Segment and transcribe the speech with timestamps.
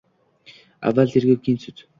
[0.91, 1.89] Avval tergov, keyin sud